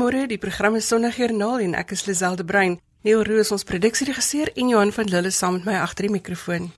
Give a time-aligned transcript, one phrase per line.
[0.00, 2.78] Goeiemôre, die program is Sondagjoernaal en ek is Liselde Brein.
[3.04, 6.70] Neil Roos ons produksieregisseur en Johan van Lille saam met my agter die mikrofoon.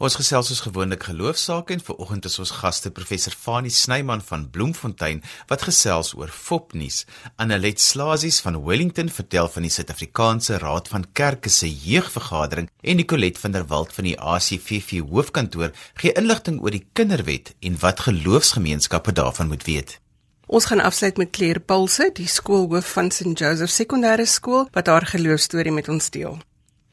[0.00, 5.20] Ons gesels soos gewoonlik geloofsaake en vanoggend is ons gaste professor Fanie Snyman van Bloemfontein
[5.52, 7.04] wat gesels oor fopnuus.
[7.36, 13.44] Annelet Slasies van Wellington vertel van die Suid-Afrikaanse Raad van Kerke se jeugvergadering en Nicolet
[13.44, 19.12] van der Walt van die ACVV hoofkantoor gee inligting oor die kinderwet en wat geloofsgemeenskappe
[19.12, 20.00] daarvan moet weet.
[20.50, 25.04] Ons gaan afsluit met Claire Pulse, die skoolhoof van St Joseph Sekondêre Skool, wat haar
[25.06, 26.40] geloofstorie met ons deel.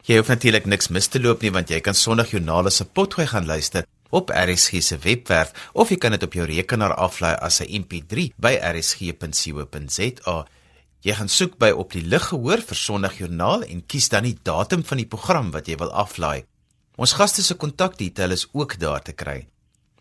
[0.06, 3.26] Jy hoef natuurlik niks mis te loop nie want jy kan Sondag Jornale se potgooi
[3.26, 7.58] gaan luister op RSG se webwerf of jy kan dit op jou rekenaar aflaai as
[7.60, 10.36] 'n MP3 by rsg.co.za.
[11.02, 14.38] Jy gaan soek by op die lig gehoor vir Sondag Jornaal en kies dan die
[14.42, 16.44] datum van die program wat jy wil aflaai.
[16.96, 19.48] Ons gaste se kontakdetail is ook daar te kry.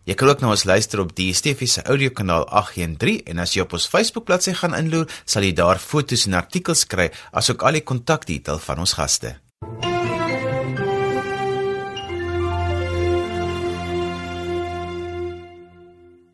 [0.08, 3.66] Jy kan ook na ons luister op die DSTV se audiokanaal 813 en as jy
[3.66, 7.76] op ons Facebook bladsy gaan inloer, sal jy daar foto's en artikels kry asook al
[7.76, 9.34] die kontakdetail van ons gaste.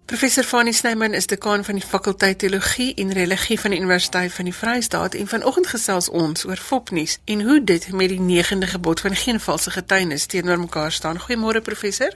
[0.05, 4.45] Professor Fanny Snyman is dekaan van die fakulteit teologie en religie van die Universiteit van
[4.45, 9.01] die Vrystaat en vanoggend gesels ons oor fopnuus en hoe dit met die 9de gebod
[9.01, 11.17] van geen valse getuienis teenoor mekaar staan.
[11.25, 12.13] Goeiemôre professor.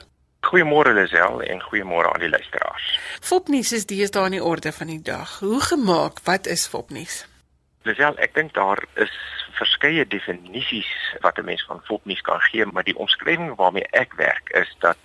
[0.48, 2.86] Goeiemôre Lisel en goeiemôre aan die luisteraars.
[3.20, 5.40] Fopnuus is deesdae in die orde van die dag.
[5.44, 6.22] Hoe gemaak?
[6.24, 7.26] Wat is fopnuus?
[7.84, 9.12] Lisel, ek dink daar is
[9.58, 10.88] verskeie definisies
[11.26, 14.98] wat 'n mens van fopnuus kan gee, maar die omskrywing waarmee ek werk is dat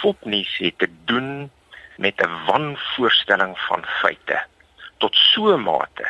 [0.00, 1.50] fopnuus het te doen
[1.96, 4.42] met 'n wanvoorstelling van feite
[4.98, 6.06] tot so 'n mate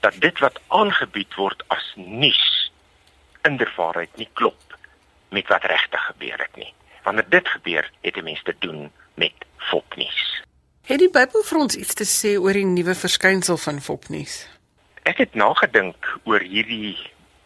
[0.00, 2.72] dat dit wat aangebied word as nuus
[3.42, 4.78] inderwaarheid nie klop
[5.28, 6.74] met wat regtig gebeur het nie.
[7.02, 10.42] Wanneer dit gebeur, het 'n mens te doen met fopnuus.
[10.82, 14.48] Het die Bybel vir ons iets te sê oor die nuwe verskynsel van fopnuus?
[15.02, 16.98] Ek het nagedink oor hierdie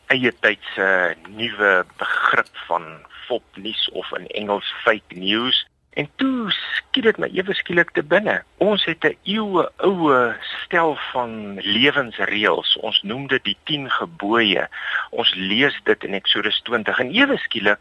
[0.06, 0.88] eie tydse
[1.28, 7.54] nuwe begrip van fopnuus of in Engels fake news en toe skiet dit my ewe
[7.54, 8.40] skielik te binne.
[8.58, 12.76] Ons het 'n eeue oue stel van lewensreëls.
[12.76, 14.68] Ons noem dit die 10 gebooie.
[15.10, 17.80] Ons lees dit in Eksodus 20 en ewe skielik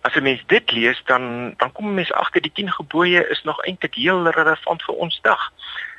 [0.00, 3.42] as 'n mens dit lees dan dan kom 'n mens agter die 10 gebooie is
[3.42, 5.52] nog eintlik heel relevant vir ons dag.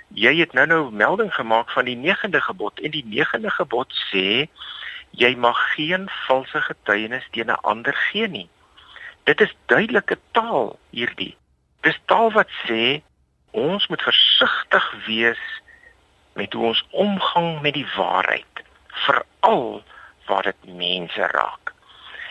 [0.07, 4.49] Jy het nou nou melding gemaak van die 9de gebod en die 9de gebod sê
[5.11, 8.49] jy mag geen valse getuienis teen 'n ander gee nie.
[9.23, 11.37] Dit is duidelike taal hierdie.
[11.81, 13.01] Dis taal wat sê
[13.51, 15.43] ons moet versigtig wees
[16.33, 19.83] met hoe ons omgang met die waarheid, veral
[20.25, 21.73] waar dit mense raak.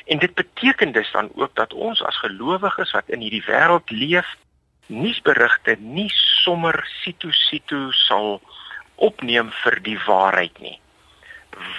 [0.09, 4.29] En dit beteken dus dan ook dat ons as gelowiges wat in hierdie wêreld leef,
[4.87, 6.09] nuusberigte nie
[6.43, 8.39] sommer situ situ sal
[8.95, 10.79] opneem vir die waarheid nie.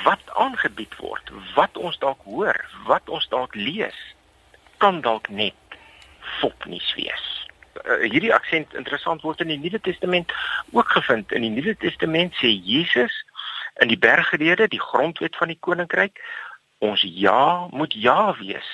[0.06, 3.98] Wat aangebied word, wat ons dalk hoor, wat ons dalk lees,
[4.78, 5.80] kan dalk net
[6.38, 7.26] fopnuus wees.
[7.82, 10.30] Uh, hierdie aksent interessant word in die Nuwe Testament
[10.78, 11.34] ook gevind.
[11.34, 13.24] In die Nuwe Testament sê Jesus
[13.82, 16.20] in die bergrede, die grondwet van die koninkryk,
[16.80, 18.70] ons ja moet ja wees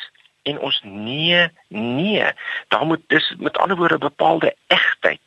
[0.45, 2.25] en ons nee nee.
[2.67, 5.21] Daar moet dis met ander woorde bepaalde egtheid.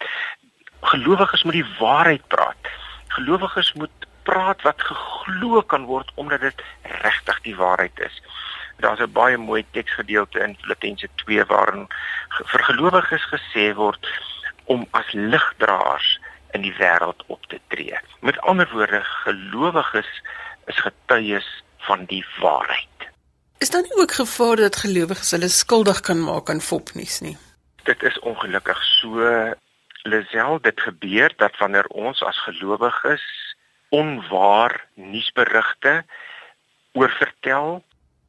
[0.81, 2.71] Gelowiges moet die waarheid praat.
[3.09, 6.63] Gelowiges moet praat wat geglo kan word omdat dit
[7.03, 8.23] regtig die waarheid is.
[8.77, 11.87] Daar's 'n baie mooi teksgedeelte in Filippense 2 waarin
[12.29, 14.07] vir gelowiges gesê word
[14.65, 17.99] om as ligdraers in die wêreld op te tree.
[18.21, 20.23] Met ander woorde, gelowiges
[20.67, 23.09] is getuies van die waarheid.
[23.59, 27.37] Is dan nie ook gevaar dat gelowiges hulle skuldig kan maak aan fopnuus nie?
[27.83, 29.25] Dit is ongelukkig so
[30.03, 33.25] Lisel dit gebeur dat wanneer ons as gelowiges
[33.89, 36.05] onwaar nuusberigte
[36.93, 37.83] oorvertel,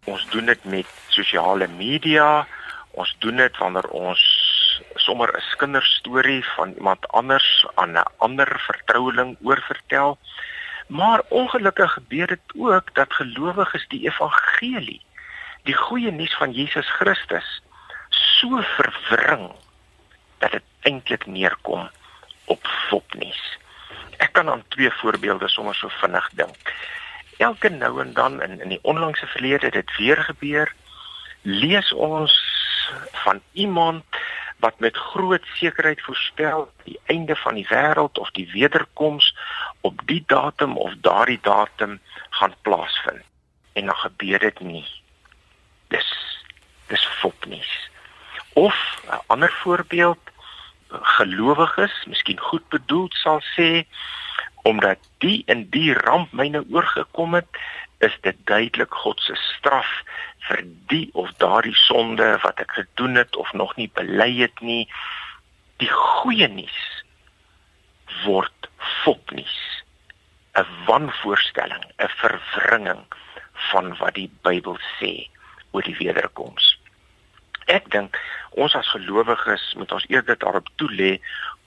[0.06, 2.48] ons doen dit met sosiale media,
[2.92, 4.22] ons doen dit wanneer ons
[4.96, 10.18] sommer 'n kinderstorie van iemand anders aan 'n ander vertroueling oorvertel.
[10.90, 15.02] Maar ongelukkig gebeur dit ook dat gelowiges die evangelie,
[15.64, 17.62] die goeie nuus van Jesus Christus,
[18.10, 19.52] so verwring
[20.38, 21.90] dat dit eintlik neerkom
[22.46, 23.58] op fopnuus.
[24.18, 26.74] Ek kan aan twee voorbeelde sommer so vinnig dink.
[27.38, 30.74] Elke nou en dan in in die onlangse verlede dit weer gebeur,
[31.42, 32.34] lees ons
[33.12, 34.04] van iemand
[34.58, 39.36] wat met groot sekerheid voorspel die einde van die wêreld of die wederkoms
[39.82, 42.00] op die datum of daardie datum
[42.30, 43.24] gaan plaasvind.
[43.74, 44.86] En dan gebeur dit nie.
[45.88, 46.10] Dis
[46.88, 47.90] dis fopnuus.
[48.54, 50.20] Of 'n ander voorbeeld
[50.90, 53.86] gelowiges, miskien goed bedoeld sal sê
[54.62, 57.48] omdat die in die ramp myne oorgekom het,
[57.98, 59.90] is dit duidelik God se straf
[60.48, 64.88] vir die of daardie sonde wat ek gedoen het of nog nie bely het nie.
[65.84, 66.80] Die goeie nuus
[68.26, 68.70] word
[69.04, 69.58] fopnuus.
[70.60, 73.04] 'n wanvoorstelling, 'n verwringing
[73.72, 75.30] van wat die Bybel sê
[75.72, 76.80] oor die wederkoms.
[77.66, 78.18] Ek dink
[78.50, 81.20] ons as gelowiges moet ons eerder daarop toelê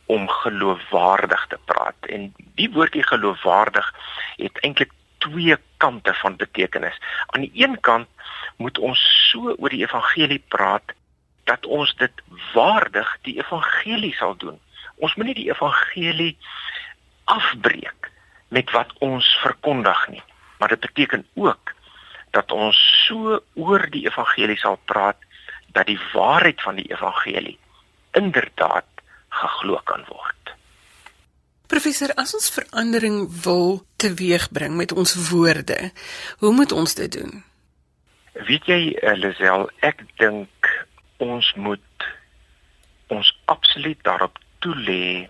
[0.07, 3.93] om geloofwaardig te praat en die woordjie geloofwaardig
[4.37, 6.99] het eintlik twee kante van betekenis.
[7.27, 8.09] Aan die een kant
[8.57, 9.01] moet ons
[9.31, 10.95] so oor die evangelie praat
[11.45, 12.23] dat ons dit
[12.55, 14.59] waardig die evangelie sal doen.
[14.97, 16.37] Ons moenie die evangelie
[17.25, 18.12] afbreek
[18.53, 20.23] met wat ons verkondig nie.
[20.61, 21.73] Maar dit beteken ook
[22.37, 25.21] dat ons so oor die evangelie sal praat
[25.73, 27.59] dat die waarheid van die evangelie
[28.13, 28.89] inderdaad
[29.33, 30.53] geglo kan word.
[31.73, 35.79] Professor, as ons verandering wil teweegbring met ons woorde,
[36.45, 37.41] hoe moet ons dit doen?
[38.33, 40.69] Weet jy, eh, Lisel, ek dink
[41.17, 42.09] ons moet
[43.13, 45.29] ons absoluut daarop toelê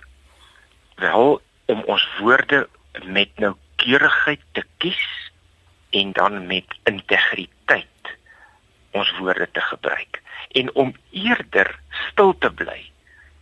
[0.99, 2.67] wel om ons woorde
[3.05, 5.31] met noukeurigheid te kies
[5.91, 7.89] en dan met integriteit
[8.91, 10.23] ons woorde te gebruik
[10.53, 11.81] en om eerder
[12.11, 12.81] stil te bly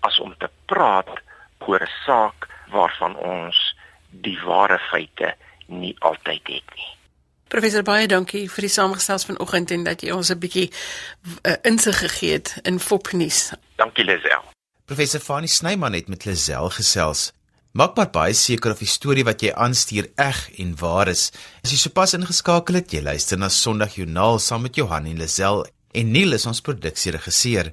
[0.07, 1.11] as om te praat
[1.59, 3.77] oor 'n saak waarvan ons
[4.11, 5.35] die ware feite
[5.67, 6.91] nie altyd het nie.
[7.49, 11.99] Professor baie dankie vir die samestelling vanoggend en dat jy ons 'n bietjie uh, insig
[11.99, 13.53] gegee het in fopnuus.
[13.77, 14.43] Dankie Lisel.
[14.85, 17.33] Professor Fanie Snyman het met Lisel gesels.
[17.71, 21.29] Maak maar baie seker of die storie wat jy aanstuur eg en waar is.
[21.63, 25.63] As jy sopas ingeskakel het, jy luister na Sondag Joernaal saam met Johan en Lisel
[25.95, 27.71] en Neil is ons produksieregisseur.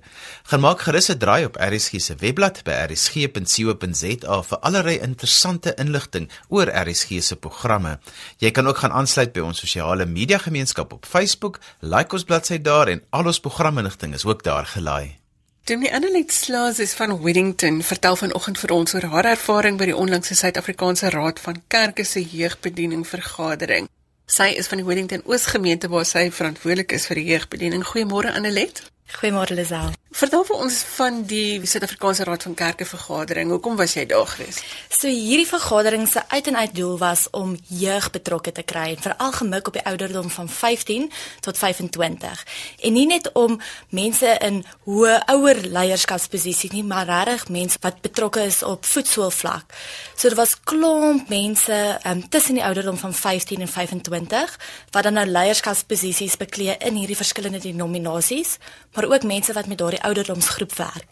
[0.54, 6.70] Gemaak gerus 'n draai op RSG se webblad by rsg.co.za vir allerlei interessante inligting oor
[6.70, 8.00] RSG se programme.
[8.38, 12.62] Jy kan ook gaan aansluit by ons sosiale media gemeenskap op Facebook, like ons bladsy
[12.62, 15.27] daar en al ons programinligting is ook daar gelaai.
[15.68, 19.96] Dominee Annelie Slaas is van Weddington vertel vanoggend vir ons oor haar ervaring by die
[20.00, 23.90] onlangse Suid-Afrikaanse Raad van Kerke se jeugbediening vergadering.
[24.32, 27.84] Sy is van die Weddington Oosgemeente waar sy verantwoordelik is vir die jeugbediening.
[27.84, 28.70] Goeiemôre Annelie.
[29.18, 29.92] Goeiemôre Lisel.
[30.18, 33.52] Vertel vir ons van die Suid-Afrikaanse Raad van Kerke vergadering.
[33.54, 34.64] Hoekom was jy daar gewees?
[34.90, 39.04] So hierdie vergadering se uit en uit doel was om jeug betrokke te kry en
[39.04, 41.06] veral gemik op die ouderdom van 15
[41.46, 42.42] tot 25.
[42.82, 43.60] En nie net om
[43.94, 49.78] mense in hoë ouer leierskapsposisies nie, maar regtig mense wat betrokke is op voetsoolvlak.
[50.16, 54.58] So daar was klomp mense um, tussen die ouderdom van 15 en 25
[54.98, 58.58] wat dan nou leierskapsposisies beklee in hierdie verskillende denominasies
[58.98, 61.08] maar ook mense wat met daardie ouderdomsgroep werk.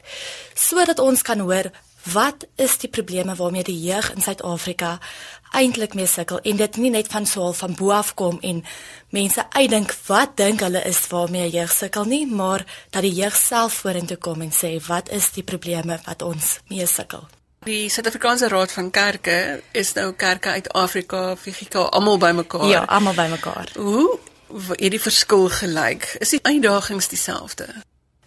[0.53, 1.71] Sodat ons kan hoor
[2.13, 4.97] wat is die probleme waarmee die jeug in Suid-Afrika
[5.55, 8.61] eintlik mee sukkel en dit nie net van swaal van bo af kom en
[9.15, 13.81] mense uitdink wat dink hulle is waarmee jeug sukkel nie, maar dat die jeug self
[13.85, 17.25] vorentoe kom en sê wat is die probleme wat ons mee sukkel.
[17.65, 22.67] Die Suid-Afrikaanse Raad van Kerke is nou kerke uit Afrika, FGK, almal bymekaar.
[22.69, 23.71] Ja, almal bymekaar.
[23.73, 24.19] Hoe
[24.77, 26.05] het die verskil gelyk?
[26.21, 27.65] Is die uitdagings dieselfde?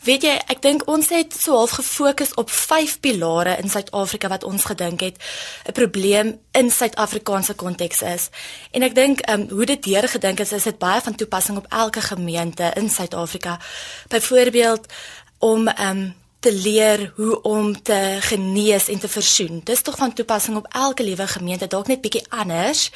[0.07, 4.45] Weet jy, ek dink ons het so half gefokus op vyf pilare in Suid-Afrika wat
[4.47, 5.17] ons gedink het
[5.67, 8.29] 'n probleem in Suid-Afrikaanse konteks is.
[8.71, 11.59] En ek dink ehm um, hoe dit deur gedink is, is dit baie van toepassing
[11.59, 13.59] op elke gemeente in Suid-Afrika.
[14.09, 14.87] Byvoorbeeld
[15.39, 19.61] om ehm um, te leer hoe om te genees en te versoen.
[19.65, 22.91] Dis tog van toepassing op elke liewe gemeente, dalk net bietjie anders.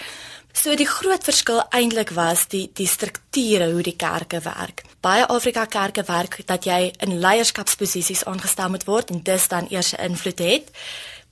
[0.52, 4.85] So die groot verskil eintlik was die die strukture hoe die kerke werk.
[5.00, 9.94] Baie Afrika kerke werk dat jy in leierskapsposisies aangestel moet word en dis dan eers
[9.97, 10.68] 'n invloed het.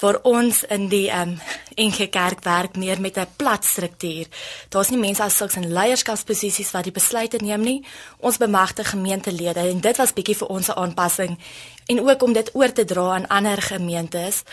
[0.00, 1.40] Vir ons in die ehm um,
[1.80, 4.26] enige kerk werk meer met 'n plat struktuur.
[4.69, 7.85] Daar's nie mense as sulks in leierskapsposisies wat die besluite neem nie.
[8.19, 11.38] Ons bemagtig gemeentelede en dit was bietjie vir ons 'n aanpassing
[11.87, 14.45] en ook om dit oor te dra aan ander gemeentes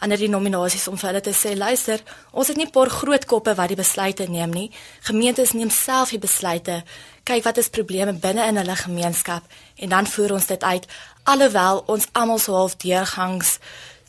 [0.00, 3.54] ander denominasies om vir hulle te sê luister, ons het nie 'n paar groot koppe
[3.54, 4.70] wat die besluite neem nie.
[5.00, 6.84] Gemeentes neem self die besluite.
[7.24, 9.42] Kyk wat is probleme binne in hulle gemeenskap
[9.76, 10.86] en dan voer ons dit uit
[11.24, 13.58] alhoewel ons almal so half deurgangs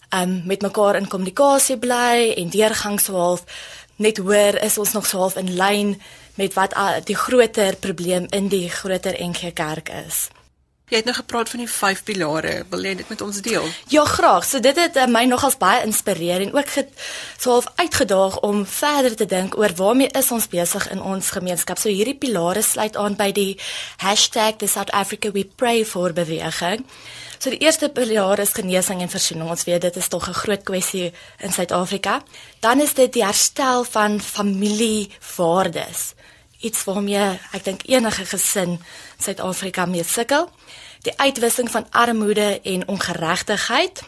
[0.09, 3.43] um, met mekaar in kommunikasie bly en deurgangs half
[3.97, 5.97] net hoor is ons nog so half in lyn
[6.37, 10.27] met wat uh, die groter probleem in die groter NG Kerk is.
[10.87, 12.63] Jy het nou gepraat van die vyf pilare.
[12.71, 13.65] Wil jy dit met ons deel?
[13.91, 14.45] Ja, graag.
[14.47, 19.15] So dit het uh, my nogals baie inspireer en ook so half uitgedaag om verder
[19.19, 21.77] te dink oor waarmee is ons besig in ons gemeenskap.
[21.77, 23.59] So hierdie pilare sluit aan by die
[23.99, 26.85] #TheSouthAfricaWePrayFor beweging.
[27.37, 29.49] So die eerste pilaar is genesing en versoening.
[29.53, 32.23] Ons weet dit is tog 'n groot kwessie in Suid-Afrika.
[32.59, 36.13] Dan is dit die herstel van familiewaardes.
[36.59, 38.79] Iets waarmee ek dink enige gesin in
[39.23, 40.49] Suid-Afrika mee sukkel.
[41.01, 44.01] Die uitwissing van armoede en ongeregtigheid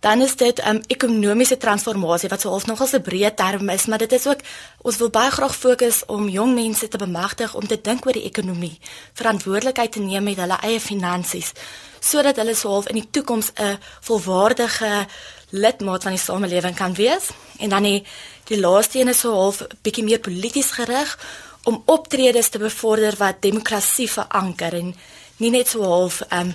[0.00, 3.98] dan is dit 'n um, ekonomiese transformasie wat soof nogal 'n breë term is, maar
[3.98, 4.40] dit is ook
[4.82, 8.24] ons wil baie graag fokus om jong mense te bemagtig om te dink oor die
[8.24, 8.78] ekonomie,
[9.12, 11.52] verantwoordelikheid te neem met hulle eie finansies,
[12.00, 15.06] sodat hulle soof in die toekoms 'n volwaardige
[15.50, 17.28] lidmaat van die samelewing kan wees.
[17.58, 18.04] En dan die
[18.44, 21.18] die laaste een is soof bietjie meer polities gerig
[21.64, 24.94] om optredes te bevorder wat demokrasie veranker en
[25.36, 26.54] nie net so half 'n um,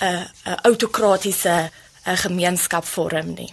[0.00, 1.70] 'n autokratiese
[2.06, 3.52] 'n gemeenskap vorm nie.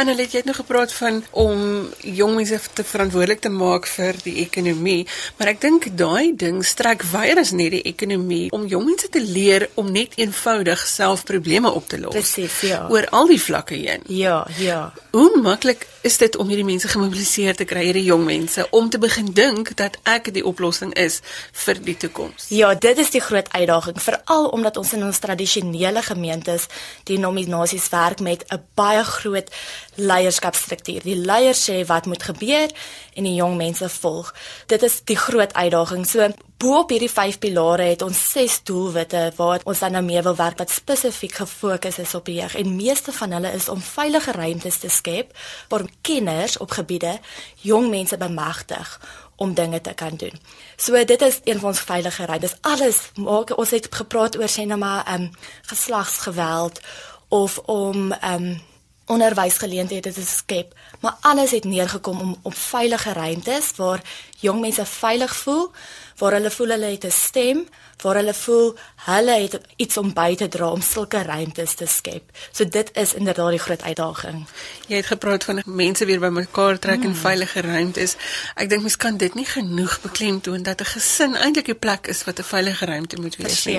[0.00, 1.58] En hulle het jy nou gepraat van om
[2.00, 5.02] jong mense te verantwoordelik te maak vir die ekonomie,
[5.36, 9.20] maar ek dink daai ding strek wyer as net die ekonomie om jong mense te
[9.20, 12.16] leer om net eenvoudig self probleme op te los.
[12.16, 12.86] Presies, ja.
[12.88, 14.08] Oor al die vlakke heen.
[14.08, 14.80] Ja, ja.
[15.12, 18.98] Hoe maklik is dit om hierdie mense gemobiliseer te kry, hierdie jong mense om te
[19.02, 21.20] begin dink dat ek die oplossing is
[21.64, 22.48] vir die toekoms?
[22.50, 26.66] Ja, dit is die groot uitdaging, veral omdat ons in ons tradisionele gemeentes
[27.10, 29.50] die nominasies werk met 'n baie groot
[29.94, 31.02] leierskapstruktuur.
[31.02, 32.70] Die leiers sê wat moet gebeur
[33.14, 34.34] en die jong mense volg.
[34.66, 36.06] Dit is die groot uitdaging.
[36.06, 36.28] So
[36.62, 40.36] bo op hierdie vyf pilare het ons ses doelwitte waar ons dan nou mee wil
[40.38, 42.54] werk wat spesifiek gefokus is op die jeug.
[42.54, 45.34] En meeste van hulle is om veilige ruimtes te skep
[45.72, 47.18] vir kenners op gebiede
[47.54, 49.00] jong mense bemagtig
[49.36, 50.40] om dinge te kan doen.
[50.76, 52.56] So dit is een van ons veilige ruimtes.
[52.60, 55.30] Alles maak ons het gepraat oor sê nou maar ehm um,
[55.62, 56.80] geslagsgeweld
[57.28, 58.60] of om ehm um,
[59.06, 64.00] onderwysgeleenthede te skep, maar alles het neergekom om op veilige ruimtes waar
[64.38, 65.70] jong mense veilig voel,
[66.18, 67.66] waar hulle voel hulle het 'n stem,
[68.02, 72.22] waar hulle voel hulle het iets om by te dra om sulke ruimtes te skep.
[72.52, 74.46] So dit is inderdaad die groot uitdaging.
[74.86, 77.06] Jy het gepraat van mense weer bymekaar trek hmm.
[77.06, 78.16] in veilige ruimtes.
[78.54, 82.24] Ek dink mens kan dit nie genoeg beklemtoon dat 'n gesin eintlik 'n plek is
[82.24, 83.78] wat 'n veilige ruimte moet wees nie.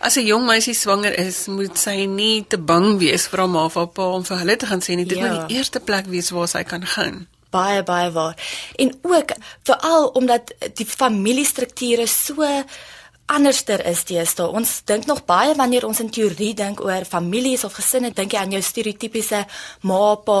[0.00, 3.64] As 'n jong meisie swanger is, moet sy nie te bang wees vir haar ma
[3.64, 5.06] of haar pa om vir hulle te gaan sê nie.
[5.06, 5.26] Dit ja.
[5.26, 8.36] moet die eerste plek wees waar sy kan gaan baie baie waar.
[8.76, 12.46] En ook veral omdat die familiestrukture so
[13.30, 17.76] anderster is teenoor ons dink nog baie wanneer ons in teorie dink oor families of
[17.78, 19.44] gesinne dink jy aan jou stereotypiese
[19.86, 20.40] ma pa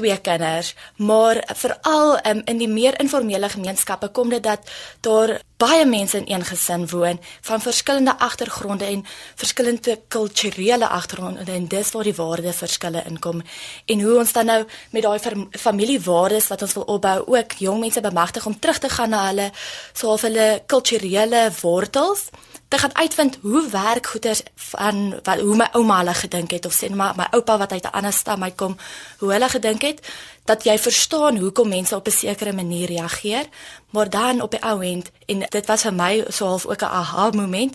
[0.00, 4.70] twee kinders, maar veral um, in die meer informele gemeenskappe kom dit dat
[5.04, 9.04] daar baie mense in een gesin woon van verskillende agtergronde en
[9.36, 13.42] verskillende kulturele agtergronde en dis waar die waardeverskille inkom.
[13.86, 15.18] En hoe ons dan nou met daai
[15.50, 19.50] familiewaardes wat ons wil opbou ook jong mense bemagtig om terug te gaan na hulle
[19.92, 22.30] so of hulle kulturele wortels
[22.70, 26.74] te gaan uitvind hoe werk goeders van wat hoe my ouma hulle gedink het of
[26.74, 28.76] sê maar my oupa wat uit 'n ander stam uitkom
[29.18, 29.98] hoe hulle gedink het
[30.44, 33.46] dat jy verstaan hoekom mense op 'n sekere manier reageer.
[33.90, 36.94] Maar dan op die ou end en dit was vir my so half ook 'n
[37.00, 37.74] aha moment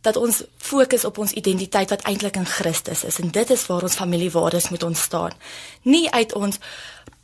[0.00, 3.18] dat ons fokus op ons identiteit wat eintlik in Christus is.
[3.18, 5.32] En dit is waar ons familiewaardes moet ontstaan.
[5.82, 6.58] Nie uit ons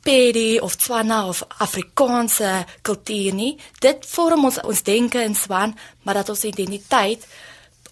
[0.04, 3.56] Pedi of Tswana of Afrikaanse kultuur nie.
[3.80, 5.72] Dit vorm ons ons denke in Swan,
[6.04, 7.24] maar dat ons identiteit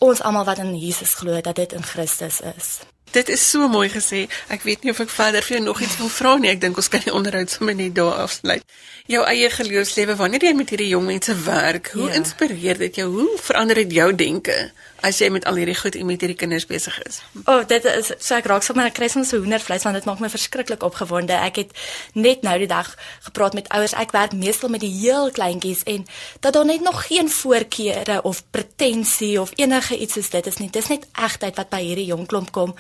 [0.03, 2.73] ons almal wat in Jesus glo dat dit in Christus is.
[3.13, 4.25] Dit is so mooi gesê.
[4.49, 6.49] Ek weet nie of ek verder vir jou nog iets wil vra nie.
[6.53, 8.65] Ek dink ons kan die onderhoud sommer net daar afsluit.
[9.11, 12.17] Jou eie geloofslewe, wanneer jy met hierdie jong mense werk, hoe ja.
[12.21, 13.11] inspireer dit jou?
[13.13, 14.57] Hoe verander dit jou denke?
[15.03, 17.21] As jy met al hierdie goed en met hierdie kinders besig is.
[17.45, 20.07] O, oh, dit is so ek raak sommer ek kry soms so hoendervleis want dit
[20.09, 21.35] maak my verskriklik opgewonde.
[21.35, 21.75] Ek het
[22.15, 22.93] net nou die dag
[23.27, 23.97] gepraat met ouers.
[23.99, 26.07] Ek werk meestal met die heel kleintjies en
[26.41, 30.71] dat daar net nog geen voorkeure of pretensie of enige iets soos dit is nie.
[30.71, 32.77] Dis net egtheid wat by hierdie jong klomp kom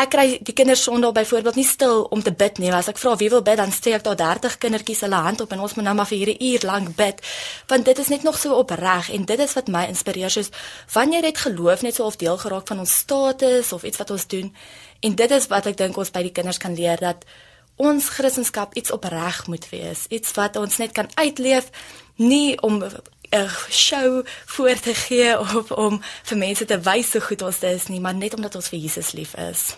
[0.00, 2.70] ek kry die kinders Sondag byvoorbeeld nie stil om te bid nie.
[2.72, 5.60] As ek vra wie wil bid, dan steek daar 30 kindertjies hulle hand op en
[5.60, 7.20] ons moet nou maar vir hierdie uur lank bid.
[7.68, 10.48] Want dit is net nog so opreg en dit is wat my inspireer soos
[10.94, 14.26] wanneer het geloof net so of deel geraak van ons status of iets wat ons
[14.26, 14.48] doen.
[15.00, 17.28] En dit is wat ek dink ons by die kinders kan leer dat
[17.80, 20.06] ons Christendom iets opreg moet wees.
[20.08, 21.68] Iets wat ons net kan uitleef
[22.16, 22.80] nie om
[23.30, 27.86] 'n show voor te gee of om vir mense te wys hoe goed ons is
[27.86, 29.76] nie, maar net omdat ons vir Jesus lief is.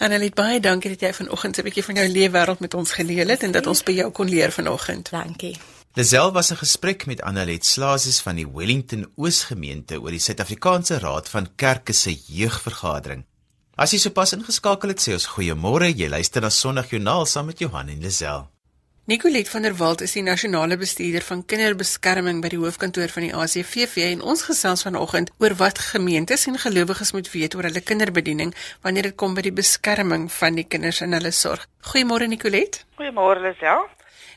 [0.00, 3.28] Annelie, baie dankie dat jy vanoggend 'n bietjie van jou lewe wêreld met ons gedeel
[3.28, 5.10] het en dat ons by jou kon leer vanoggend.
[5.10, 5.56] Dankie.
[5.94, 11.28] Lisel was 'n gesprek met Annelie Slasies van die Wellington Oosgemeente oor die Suid-Afrikaanse Raad
[11.28, 13.24] van Kerke se jeugvergadering.
[13.74, 15.94] As jy sopas ingeskakel het, sê ons goeiemôre.
[15.94, 18.48] Jy luister na Sondagjoernaal saam met Johan en Lisel.
[19.10, 23.32] Nicolet van der Walt is die nasionale bestuurder van kinderbeskerming by die hoofkantoor van die
[23.34, 28.52] ACVV en ons gesels vanoggend oor wat gemeentes en gelowiges moet weet oor hulle kinderbediening
[28.86, 31.64] wanneer dit kom by die beskerming van die kinders in hulle sorg.
[31.90, 32.78] Goeiemôre Nicolet.
[33.00, 33.82] Goeiemôre Lisel.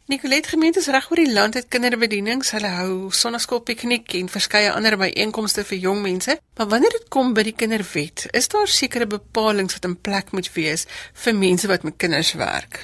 [0.09, 2.49] Nicolet gemeentes reg oor die land het kinderbedienings.
[2.57, 6.39] Hulle hou sonnaskoolpiknik en verskeie ander byeenkomste vir jong mense.
[6.57, 10.49] Maar wanneer dit kom by die kinderwet, is daar sekere bepalinge wat in plek moet
[10.57, 10.87] wees
[11.27, 12.81] vir mense wat met kinders werk.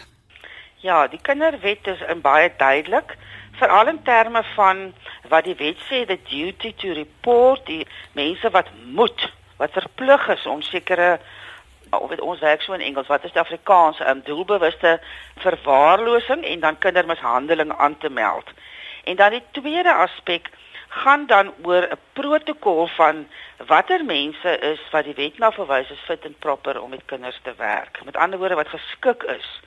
[0.82, 3.18] Ja, die kinderwet is in baie duidelik,
[3.60, 4.94] veral in terme van
[5.28, 7.84] wat die wet sê, the duty to report, die
[8.16, 9.26] mense wat moet,
[9.60, 11.18] wat verplig is om sekere
[11.92, 15.02] of dit ons werk so in Engels, wat is die Afrikaans, 'n um, doelbewuste
[15.44, 18.48] verwaarlosing en dan kindermishandeling aan te meld.
[19.04, 20.48] En dan die tweede aspek
[20.88, 23.28] gaan dan oor 'n protokol van
[23.68, 27.40] watter mense is wat die wet na verwys is fit en proper om met kinders
[27.44, 28.00] te werk.
[28.06, 29.60] Met ander woorde wat geskik is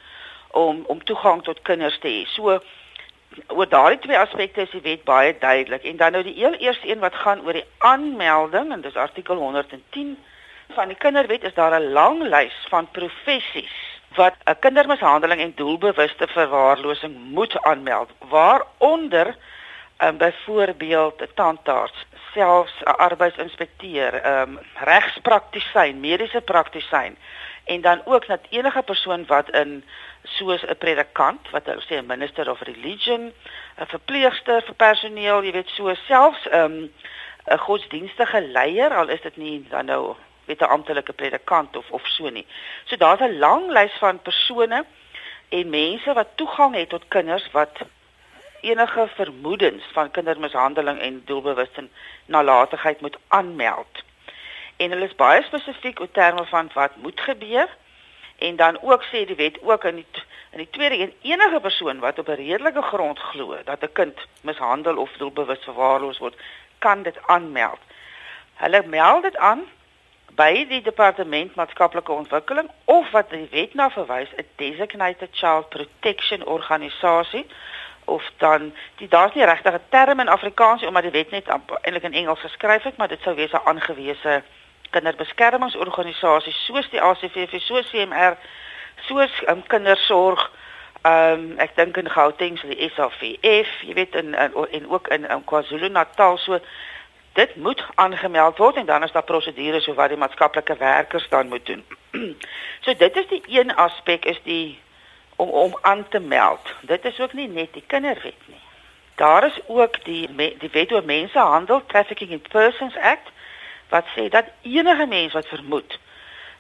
[0.53, 2.25] om om toegang tot kinders te hê.
[2.27, 2.61] So
[3.49, 5.85] oor daardie twee aspekte is die wet baie duidelik.
[5.89, 9.37] En dan nou die heel eerste een wat gaan oor die aanmelding en dis artikel
[9.37, 10.19] 110
[10.75, 13.73] van die kinderwet is daar 'n lang lys van professies
[14.15, 19.37] wat 'n kindermishandeling en doelbewuste verwaarlosing moet aanmeld waaronder
[19.99, 27.17] um, byvoorbeeld 'n tandarts selfs 'n arbeidsinspekteur um, regspraktisyn mediese praktisyn
[27.65, 29.85] en dan ook dat enige persoon wat in
[30.23, 33.33] soos 'n predikant wat hulle sê 'n minister of religion
[33.79, 36.93] 'n verpleegster vir personeel jy weet so selfs 'n um,
[37.59, 40.15] godsdienstige leier al is dit nie dan nou
[40.45, 42.47] met 'n amptelike predikant of of so nie.
[42.85, 44.85] So daar's 'n lang lys van persone
[45.49, 47.79] en mense wat toegang het tot kinders wat
[48.61, 51.89] enige vermoedens van kindermishandeling en doelbewuste
[52.27, 54.03] nalatigheid moet aanmeld.
[54.77, 57.69] En hulle is baie spesifiek oor terme van wat moet gebeur
[58.43, 60.07] en dan ook sê die wet ook in die
[60.53, 64.19] in die tweede een enige persoon wat op 'n redelike grond glo dat 'n kind
[64.41, 66.37] mishandel of doelbewus verwaarloos word,
[66.79, 67.81] kan dit aanmeld.
[68.55, 69.63] Hulle meld dit aan
[70.35, 76.45] by die departement maatskaplike ontwikkeling of wat die wet na verwys 'n designated child protection
[76.45, 77.47] organisasie
[78.05, 82.03] of dan die daar's nie regtig 'n term in Afrikaans omdat die wet net eintlik
[82.03, 84.43] in Engels geskryf het maar dit sou wees 'n aangewese
[84.95, 88.37] kinderbeskermingsorganisasie soos die ACVV soos CMR
[89.09, 90.51] soos um, kindersorg
[91.03, 95.09] Ehm um, ek dink in Gauteng so die SAVF, jy weet in, in en ook
[95.11, 96.61] in, in KwaZulu-Natal so
[97.35, 101.49] dit moet aangemeld word en dan is daar prosedures so wat die maatskaplike werkers dan
[101.49, 101.83] moet doen.
[102.85, 104.79] so dit is die een aspek is die
[105.37, 106.71] om om aan te meld.
[106.81, 108.63] Dit is ook nie net die kinderwet nie.
[109.19, 113.35] Daar is ook die die wet oor mensehandel Trafficking in Persons Act
[113.95, 115.99] wat sê dat enige mens wat vermoed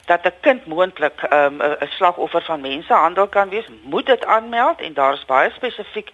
[0.04, 4.80] dat 'n kind moontlik ehm, 'n um, slagoffer van mensehandel kan wees, moet dit aanmeld
[4.80, 6.10] en daar is baie spesifiek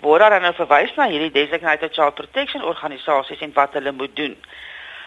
[0.00, 4.36] word daar dan verwys na hierdie designated child protection organisasies en wat hulle moet doen.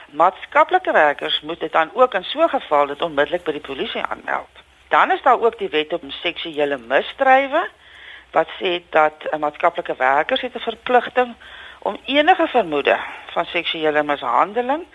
[0.10, 4.02] Maatskaplike werkers moet dit dan ook in so 'n geval dit onmiddellik by die polisie
[4.02, 4.54] aanmeld.
[4.88, 7.68] Dan is daar ook die wet op seksuele misdrywe
[8.32, 11.36] wat sê dat 'n maatskaplike werker het 'n verpligting
[11.80, 12.98] om enige vermoede
[13.32, 14.86] van seksuele mishandeling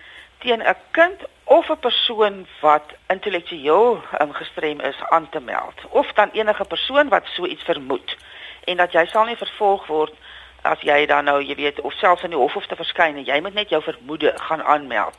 [0.44, 4.02] teen 'n kind of 'n persoon wat intellektueel
[4.32, 5.74] gestrem is aan te meld.
[5.88, 8.16] Of dan enige persoon wat so iets vermoed.
[8.64, 10.14] En dat jy sal nie vervolg word
[10.62, 13.40] as jy dan nou jy weet of selfs in die hof hoef te verskyn jy
[13.40, 15.16] moet net jou vermoede gaan aanmeld.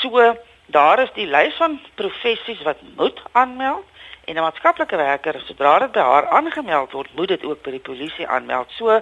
[0.00, 0.36] So
[0.66, 3.86] daar is die lys van professies wat moet aanmeld
[4.24, 7.86] en 'n maatskaplike werker sodra dit by haar aangemeld word moet dit ook by die
[7.90, 8.70] polisie aanmeld.
[8.70, 9.00] So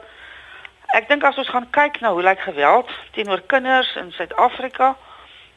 [0.87, 4.97] ek dink as ons gaan kyk na hoe lyk geweld teenoor kinders in Suid-Afrika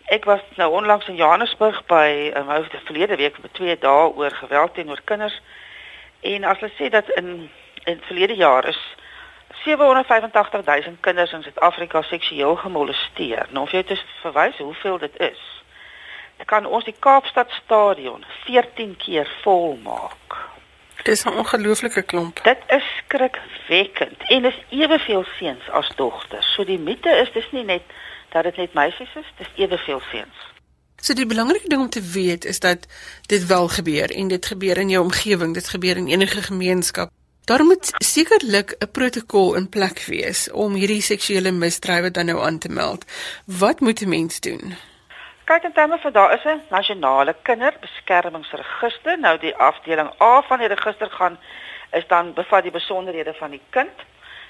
[0.05, 4.13] Ek was nou onlangs in Johannesburg by 'n um, hoofde verlede week vir 2 dae
[4.15, 5.41] oor geweld teenoor kinders.
[6.21, 7.49] En as hulle sê dat in
[7.83, 8.79] in verlede jaar is
[9.63, 13.45] 785000 kinders in Suid-Afrika seksueel gemolesteer.
[13.49, 15.41] Nou of jy dit verwys hoeveel dit is.
[16.37, 20.37] Dit kan ons die Kaapstad stadion 14 keer vol maak.
[21.03, 22.43] Dis 'n ongelooflike klomp.
[22.43, 26.53] Dit is skrikwekkend en is eweveel seuns as dogters.
[26.53, 27.81] So die mite is dis nie net
[28.35, 30.39] dat dit net meisies is, dis eweveel seuns.
[30.95, 32.87] So die belangrike ding om te weet is dat
[33.31, 37.11] dit wel gebeur en dit gebeur in jou omgewing, dit gebeur in enige gemeenskap.
[37.45, 42.57] Daar moet sekerlik 'n protokol in plek wees om hierdie seksuele misdrywe dan nou aan
[42.57, 43.05] te meld.
[43.45, 44.75] Wat moet 'n mens doen?
[45.43, 49.19] Kyk in terme van daar is 'n nasionale kinderbeskermingsregister.
[49.19, 51.37] Nou die afdeling A van die register gaan
[51.91, 53.95] is dan bevat die besonderhede van die kind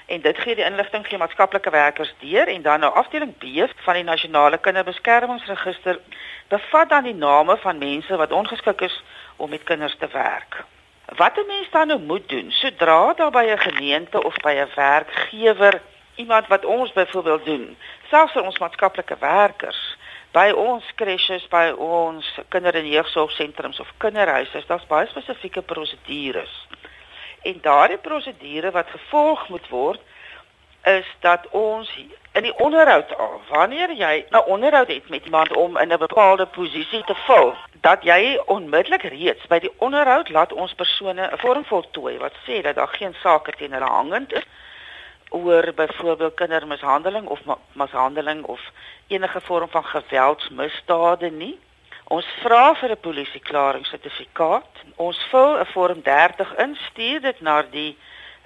[0.06, 3.94] en dit gee die inligting gee maatskaplike werkers deur en dan nou afdeling B van
[3.94, 6.00] die nasionale kinderbeskermingsregister
[6.48, 9.02] bevat dan die name van mense wat ongeskik is
[9.36, 10.64] om met kinders te werk.
[11.16, 14.74] Wat 'n mens dan nou moet doen, sodra daar by 'n gemeente of by 'n
[14.74, 15.80] werkgewer
[16.14, 17.76] iemand wat ons byvoorbeeld doen,
[18.10, 19.96] selfs vir ons maatskaplike werkers,
[20.32, 26.66] by ons kresjes, by ons kinder- en jeugsorgsentrums of kinderhuise, daar's baie spesifieke prosedures.
[27.46, 30.00] En daardie prosedure wat gevolg moet word,
[30.86, 31.90] is dat ons
[32.32, 36.46] in die onderhoud al wanneer jy 'n onderhoud het met iemand om in 'n bepaalde
[36.46, 41.64] posisie te vul dat jy onmiddellik reeds by die onderhoud laat ons persone 'n vorm
[41.64, 44.46] voltooi wat sê dat daar geen sake teen hulle hangend is
[45.28, 47.40] oor byvoorbeeld kindermishandeling of
[47.72, 48.60] mishandeling of
[49.06, 51.58] enige vorm van geweldsmisdade nie
[52.08, 57.96] ons vra vir 'n polisieklaringssertifikaat ons vul 'n vorm 30 in stuur dit na die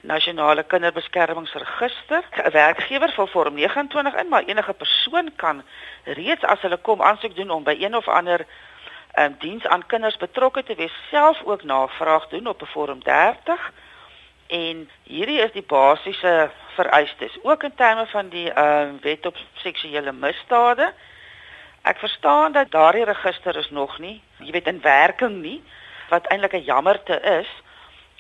[0.02, 2.24] nasionale kinderbeskermingsregister.
[2.44, 5.62] 'n Werkgewer vir vorm 29 in, maar enige persoon kan
[6.04, 8.46] reeds as hulle kom aansoek doen om by een of ander
[9.18, 13.72] um, diens aan kinders betrokke te wees, self ook navraag doen op 'n vorm 30.
[14.46, 20.12] En hierdie is die basiese vereistes, ook in terme van die um, wet op seksuele
[20.12, 20.92] misdade.
[21.82, 25.62] Ek verstaan dat daardie register is nog nie, jy weet in werking nie,
[26.10, 27.48] wat eintlik 'n jammerte is.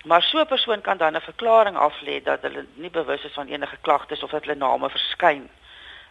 [0.04, 3.48] Maar so 'n persoon kan dan 'n verklaring aflê dat hulle nie bewus is van
[3.48, 5.50] enige klagtes of dat hulle name verskyn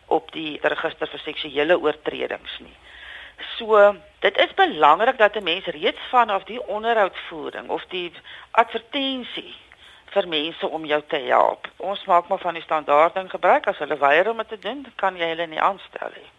[0.06, 2.76] op die register vir seksuele oortredings nie.
[3.58, 8.14] So, dit is belangrik dat 'n mens reeds vanaf die onderhoudvoering of die
[8.52, 9.56] advertensie
[10.06, 11.68] vir mense om jou te help.
[11.78, 14.86] Ons maak maar van die standaard ding gebruik as hulle weier om dit te doen,
[14.96, 16.30] kan jy hulle nie aanstel nie.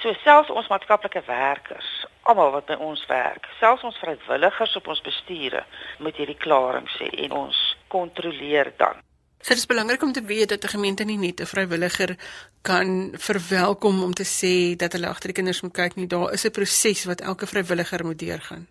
[0.00, 1.90] So selfs ons maatskaplike werkers,
[2.22, 5.64] almal wat by ons werk, selfs ons vrywilligers op ons bestuure,
[5.98, 9.02] moet hierdie klaring sê en ons kontroleer dan.
[9.42, 12.16] So, dit is belangrik om te weet dat 'n gemeente nie net 'n vrywilliger
[12.62, 16.06] kan verwelkom om te sê dat hulle agter die kinders moet kyk nie.
[16.06, 18.68] Daar is 'n proses wat elke vrywilliger moet deurgaan.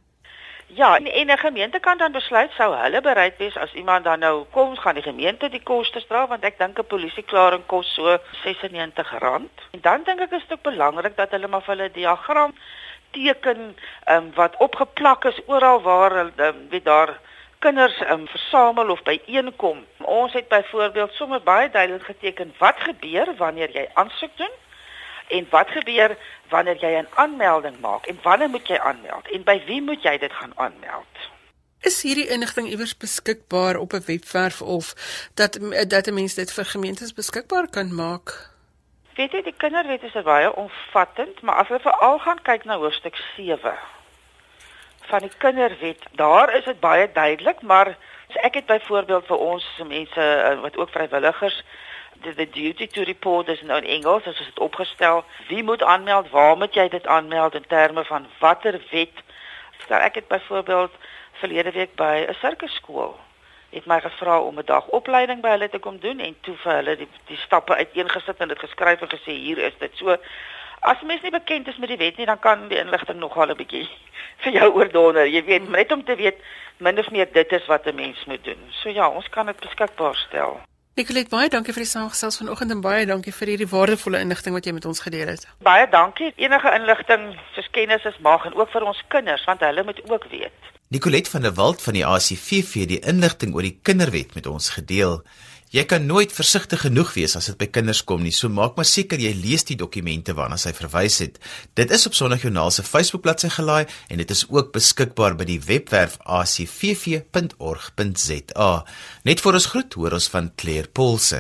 [0.74, 4.20] Ja, en, en 'n gemeente kan dan besluit sou hulle bereid wees as iemand dan
[4.20, 8.18] nou kom, gaan die gemeente die kostes dra want ek dink 'n polisieklaring kos so
[8.44, 9.12] R96.
[9.72, 12.56] En dan dink ek is dit ook belangrik dat hulle maar vir hulle diagram
[13.12, 13.76] teken
[14.08, 17.20] um, wat opgeplak is oral waar hulle um, weet daar
[17.60, 19.86] kinders um, versamel of byeenkom.
[19.98, 24.56] Ons het byvoorbeeld sommer baie duidelik geteken wat gebeur wanneer jy aansoek doen
[25.38, 26.18] en wat gebeur
[26.50, 30.18] wanneer jy 'n aanmelding maak en wanneer moet jy aanmeld en by wie moet jy
[30.18, 31.14] dit gaan aanmeld?
[31.82, 34.94] Is hierdie inligting iewers beskikbaar op 'n webwerf of
[35.34, 38.50] dat dat 'n mens dit vir gemeentes beskikbaar kan maak?
[39.16, 43.16] Weet jy, die kinderwet is baie omvattend, maar as jy veral gaan kyk na hoofstuk
[43.36, 43.74] 7
[45.12, 50.22] van die kinderwet, daar is dit baie duidelik, maar ek het byvoorbeeld vir ons mense
[50.22, 51.64] eh, wat ook vrywilligers
[52.24, 55.24] the, the duty to report is nou in Engels, as dit opgestel.
[55.48, 56.30] Wie moet aanmeld?
[56.30, 59.26] Waar moet jy dit aanmeld in terme van watter wet?
[59.84, 60.92] Stel ek het byvoorbeeld
[61.42, 63.20] verlede week by 'n sirkusskool
[63.72, 66.74] het my gevra om 'n dag opleiding by hulle te kom doen en toe vir
[66.74, 69.92] hulle die die stappe uiteengesit en dit geskryf en gesê hier is dit.
[69.96, 70.18] So
[70.80, 73.56] as mens nie bekend is met die wet nie, dan kan die inligting nogal 'n
[73.56, 73.90] bietjie
[74.44, 75.28] vir jou oordonder.
[75.28, 76.38] Jy weet, net om te weet
[76.78, 78.68] min of meer dit is wat 'n mens moet doen.
[78.70, 80.62] So ja, ons kan dit beskikbaar stel.
[81.00, 84.66] Nicolet, baie dankie vir die saamgesels vanoggend en baie dankie vir hierdie waardevolle inligting wat
[84.68, 85.46] jy met ons gedeel het.
[85.64, 86.34] Baie dankie.
[86.36, 90.28] Enige inligting soos kennis is mag en ook vir ons kinders want hulle moet ook
[90.34, 90.68] weet.
[90.92, 95.22] Nicolet van der Walt van die ACVV die inligting oor die kinderwet met ons gedeel.
[95.72, 98.34] Jy kan nooit versigtig genoeg wees as dit by kinders kom nie.
[98.36, 101.40] So maak maar seker jy lees die dokumente waarna sy verwys het.
[101.80, 106.20] Dit is op Sondagjoernaal se Facebookbladsy gelaai en dit is ook beskikbaar by die webwerf
[106.28, 107.24] acvv.org.za.
[109.24, 111.40] Net vir ons groet hoor ons van Claire Polse.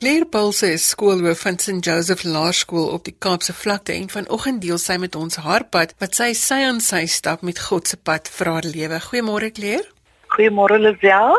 [0.00, 4.78] Claire Pulse is skoolhoof van St Joseph Laerskool op die Kaapse vlakte en vanoggend deel
[4.80, 8.30] sy met ons haar pad wat sy sy aan sy stap met God se pad
[8.38, 8.96] vir haar lewe.
[9.10, 9.84] Goeiemôre Claire.
[10.32, 11.36] Goeiemôre Lisel.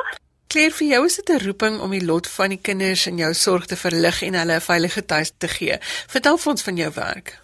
[0.54, 3.34] Claire, vir jou is dit 'n roeping om die lot van die kinders in jou
[3.34, 5.82] sorg te verlig en hulle 'n veilige tuis te gee.
[6.08, 7.40] Vertel vir ons van jou werk.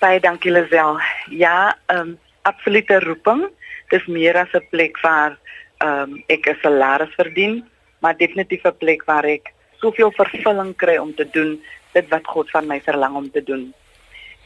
[0.00, 0.98] Baie dankie Lisel.
[1.28, 3.50] Ja, ehm um, absolute roeping.
[3.90, 5.38] Dis meer as 'n plek waar
[5.80, 7.62] ehm um, ek 'n salaris verdien,
[8.00, 9.51] maar definitief 'n plek waar ek
[9.82, 11.56] soveel vervulling kry om te doen
[11.92, 13.72] dit wat God van my verlang om te doen.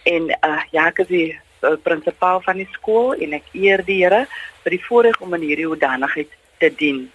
[0.07, 4.01] En uh ja, ek is die uh, prinsipaal van die skool en ek eer die
[4.03, 4.25] Here
[4.65, 7.07] vir die voorreg om in hierdie hoedanigheid te dien.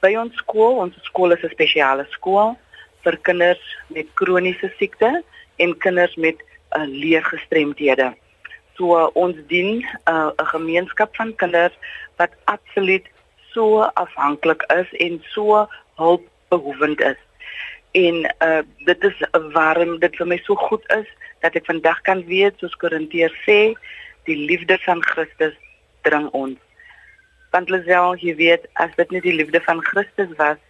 [0.00, 2.56] By ons skool, ons skool is 'n spesiale skool
[3.04, 5.22] vir kinders met kroniese siekte
[5.58, 6.36] en kinders met
[6.76, 8.12] uh, leergestremdhede.
[8.76, 11.76] So uh, ons dien 'n uh, gemeenskap van kinders
[12.16, 13.06] wat absoluut
[13.52, 17.20] so afhanklik is en so hulpbehoevend is
[17.92, 19.22] En uh dit is
[19.52, 21.06] waarom dit vir my so goed is
[21.40, 23.74] dat ek vandag kan weet soos Korintiërs sê,
[24.28, 25.56] die liefde van Christus
[26.06, 26.58] dring ons.
[27.50, 30.60] Want Lisel, jy weet, as dit nie die liefde van Christus was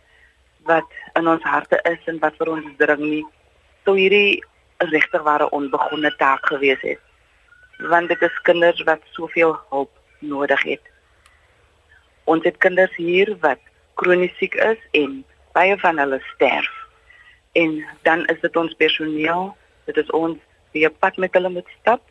[0.69, 0.87] wat
[1.19, 3.25] in ons harte is en wat vir ons dring nie,
[3.85, 4.41] sou hierdie
[4.93, 7.01] regtig ware onbegonne taak gewees het.
[7.93, 10.85] Want dit is kinders wat soveel hulp nodig het.
[12.25, 13.61] Ons het kinders hier wat
[14.01, 15.21] kronies siek is en
[15.57, 16.80] baie van hulle sterf.
[17.53, 20.39] En dan is dit ons personeel, dit is ons
[20.71, 22.03] wie op pad met hulle moet stap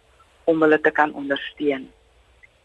[0.43, 1.87] om hulle te kan ondersteun.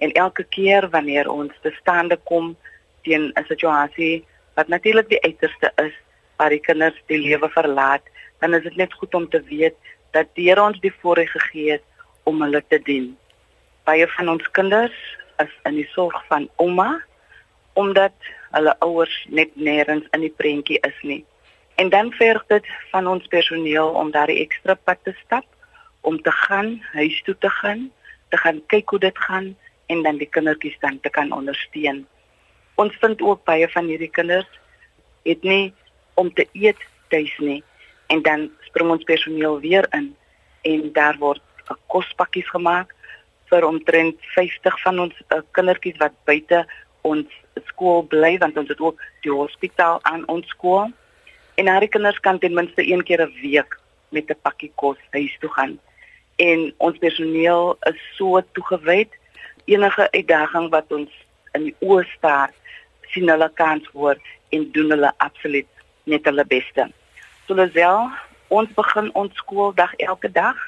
[0.03, 2.57] En elke keer wanneer ons te stande kom
[3.03, 5.95] teen 'n situasie wat natuurlik die uiterste is
[6.37, 8.03] waar die kinders die lewe verlaat,
[8.41, 9.77] dan is dit net goed om te weet
[10.11, 11.85] dat die Here ons die voorreg gegee het
[12.23, 13.17] om hulle te dien.
[13.85, 14.97] Baie van ons kinders
[15.39, 17.03] is in die sorg van ouma
[17.73, 18.15] omdat
[18.51, 21.25] hulle ouers net nêrens in die prentjie is nie.
[21.75, 25.47] En dan verg dit van ons personeel om daardie ekstra pad te stap
[26.01, 27.91] om te gaan huis toe te gaan,
[28.29, 29.57] te gaan kyk hoe dit gaan
[29.87, 32.07] en dan die kindertjies dan te kan ondersteun.
[32.75, 34.61] Ons vind ook baie van hierdie kinders
[35.25, 35.75] het nie
[36.15, 37.63] om te eet tuis nie
[38.07, 40.13] en dan spring ons personeel weer in
[40.63, 41.43] en daar word
[41.87, 42.95] kospakkies gemaak
[43.51, 46.65] vir omtrent 50 van ons uh, kindertjies wat buite
[47.03, 50.93] ons skool bly want ons het ook die hospitaal aan ons skool
[51.55, 55.37] en daardie kinders kan ten minste een keer 'n week met 'n pakkie kos huis
[55.41, 55.79] toe gaan
[56.37, 59.11] en ons personeel is so toegewyd
[59.65, 61.11] enige uitdaging wat ons
[61.55, 62.53] in die oë staar
[63.13, 64.19] sien hulle kans hoor
[64.55, 65.71] en doen hulle absoluut
[66.11, 66.89] net hulle beste.
[67.47, 68.11] So Lazel,
[68.49, 70.59] ons begin ons skooldag elke dag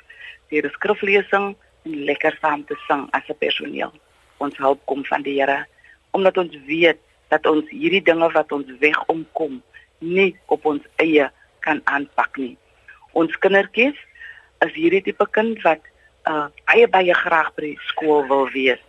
[0.51, 1.55] deur skriflesing
[1.87, 3.93] en lekker saam te sing as 'n personeel.
[4.39, 5.67] Ons hulp kom van die Here
[6.11, 9.63] omdat ons weet dat ons hierdie dinge wat ons wegomkom
[10.07, 11.29] nie op ons eie
[11.67, 12.55] kan aanpak nie.
[13.13, 13.99] Ons kindertjies
[14.65, 15.83] is hierdie tipe kind wat
[16.31, 18.83] uh baie baie graag by die skool wil wees.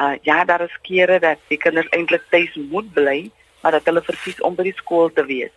[0.00, 3.30] Uh ja, daar is kere dat die kinders eintlik tuis moet bly,
[3.62, 5.54] maar dat hulle verkies om by die skool te wees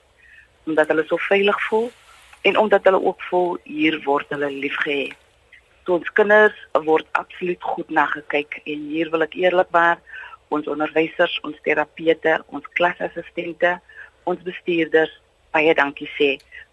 [0.70, 1.90] omdat hulle so veilig voel
[2.42, 5.18] en omdat hulle ook voel hier word hulle liefgehad.
[5.86, 9.98] So ons kinders word absoluut goed na gekyk en hier wil ek eerlikwaar
[10.54, 13.76] ons onderwysers, ons terapeute, ons klasassistente,
[14.32, 15.14] ons bestuurders
[15.56, 16.32] baie dankie sê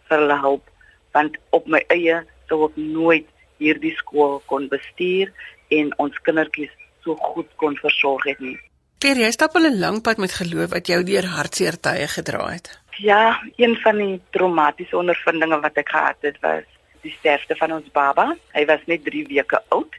[0.09, 0.73] vir hulle hulp
[1.17, 3.29] want op my eie sou ek nooit
[3.63, 5.33] hierdie skool kon bestuur
[5.77, 6.73] en ons kindertjies
[7.05, 8.57] so goed kon versorg het nie.
[9.01, 12.49] Kleer, jy stap al 'n lang pad met geloof wat jou deur hartseer tye gedra
[12.53, 12.69] het.
[12.99, 16.65] Ja, een van die traumatiese ondervindinge wat ek gehad het was
[17.03, 18.37] die sterfte van ons baba.
[18.55, 19.93] Hy was net 3 weke oud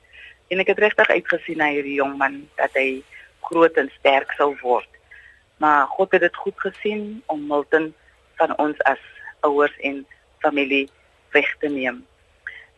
[0.50, 3.04] en ek het regtig uitgesien na hierdie jong man dat hy
[3.42, 4.90] groot en sterk sou word.
[5.58, 7.94] Maar God het dit goed gesien om Milton
[8.36, 9.02] van ons as
[9.40, 10.06] ouers en
[10.40, 10.90] familie
[11.32, 12.06] weg te neem.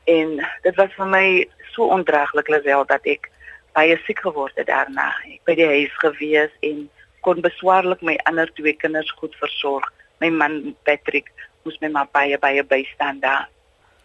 [0.04, 1.26] En dit was vir my
[1.74, 3.30] so ondraaglik lesel dat ek
[3.78, 5.12] baie siek geword het daarna.
[5.28, 6.88] Ek by die huis gewees en
[7.26, 9.86] kon beswaarlik my ander twee kinders goed versorg.
[10.24, 11.30] My man Patrick
[11.64, 13.50] moes my maar baie baie bystaan daar.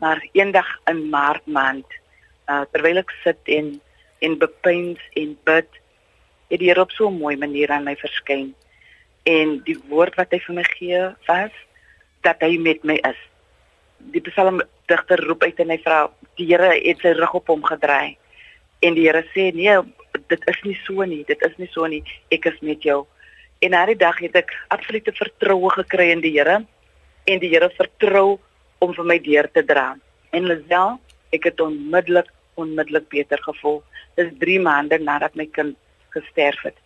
[0.03, 1.87] Maar eendag in Maart maand,
[2.51, 3.79] uh, terwyl ek sit en
[4.25, 5.81] en bepeins en bid,
[6.49, 8.55] het die Here op so 'n mooi manier aan my verskyn.
[9.25, 11.55] En die woord wat hy vir my gee was
[12.27, 13.21] dat hy met my is.
[14.13, 16.01] Die psalmdigter roep uit en hy vra
[16.37, 18.19] die Here het sy rug op hom gedraai.
[18.85, 19.79] En die Here sê nee
[20.29, 22.03] dit is nie so nie dit is nie so nie
[22.37, 23.01] ek is met jou.
[23.65, 26.61] En na die dag het ek absolute vertroue gekry in die Here
[27.25, 28.37] en die Here vertrou
[28.85, 29.95] om vir my deur te dra.
[30.37, 30.99] En Lisel
[31.33, 32.29] ek het onmiddellik
[32.61, 33.81] onmiddellik beter gevoel.
[34.21, 35.81] Dis 3 maande nadat my kind
[36.13, 36.84] gesterf het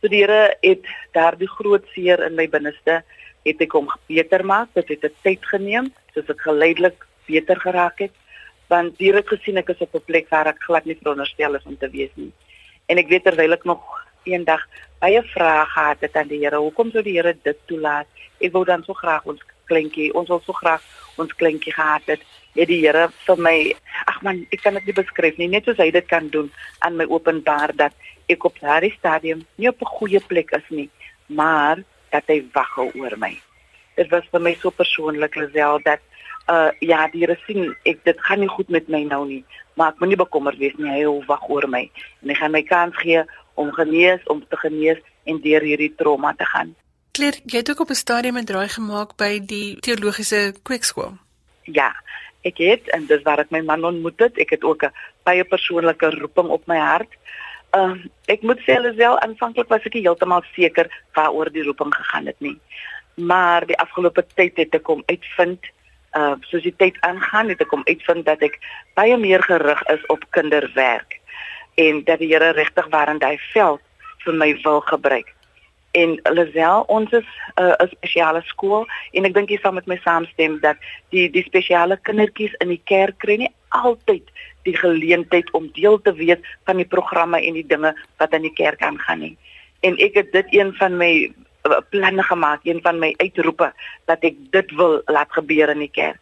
[0.00, 3.02] so die Here het daardie groot seer in my binneste
[3.44, 4.68] het ek hom beter maak.
[4.74, 8.12] Dit het 'n tyd geneem soos ek geleidelik beter geraak het
[8.70, 11.66] want hier het gesien ek is op 'n plek waar ek glad nie veronderstel is
[11.66, 12.32] om te wees nie.
[12.86, 13.82] En ek weet terwyl ek nog
[14.24, 14.62] eendag
[15.00, 18.06] baie vrae gehad het aan die Here, hoekom sou die Here dit toelaat?
[18.40, 20.82] Ek wou dan so graag ons kleintjie, ons wil so graag
[21.16, 22.20] ons kleintjie gehad het.
[22.54, 23.56] Het die Here vir my,
[24.06, 26.96] ag man, ek kan dit nie beskryf nie, net soos hy dit kan doen aan
[26.96, 27.94] my openbaar dat
[28.30, 30.90] ek op daardie stadium nie op 'n goeie plek is nie,
[31.26, 33.38] maar dat hy wag oor my.
[33.96, 36.00] Dit was vir my so persoonlik Lisel dat
[36.48, 39.92] uh ja, die Here sien ek dit gaan nie goed met my nou nie, maar
[39.92, 41.90] ek moenie bekommerd wees nie, hy wag oor my
[42.22, 46.32] en hy gaan my kans gee om genees, om te genees en deur hierdie trauma
[46.34, 46.74] te gaan.
[47.12, 51.12] Kleer, jy het ook op 'n stadium 'n draai gemaak by die teologiese kweekskool.
[51.62, 51.94] Ja,
[52.42, 54.38] ek het en dis waar ek my man ontmoet het.
[54.38, 54.92] Ek het ook 'n
[55.24, 57.12] baie persoonlike roeping op my hart.
[57.70, 62.26] Ehm uh, ek moet sê alself aanvanklik was ek heeltemal seker waaroor die roeping gegaan
[62.26, 62.58] het nie.
[63.20, 65.70] maar die afgelope tyd het ek kom uitvind
[66.18, 68.58] uh soos die tyd aangaan het ek kom uitvind dat ek
[68.98, 71.20] baie meer gerig is op kinderwerk
[71.78, 73.80] en dat die Here regtig waarend hy veld
[74.24, 75.28] vir my wil gebruik.
[75.90, 77.26] En Lazel, ons is
[77.56, 80.76] 'n uh, spesiale skool en ek dink jy sal met my saamstem dat
[81.10, 84.30] die die spesiale kindertjies in die kerk kry nie altyd
[84.62, 88.54] die geleentheid om deel te wees van die programme en die dinge wat in die
[88.54, 89.36] kerk aangaan nie.
[89.80, 91.12] En ek het dit een van my
[91.66, 93.72] uh, planne gemaak, een van my uitroepe
[94.04, 96.20] dat ek dit wil laat gebeur in die kerk.